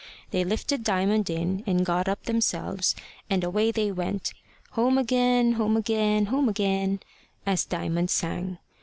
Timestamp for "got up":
1.85-2.23